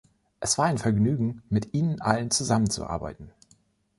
Es 0.39 0.57
war 0.57 0.65
ein 0.65 0.79
Vergnügen, 0.79 1.43
mit 1.49 1.75
Ihnen 1.75 2.01
allen 2.01 2.31
zusammenzuarbeiten. 2.31 3.29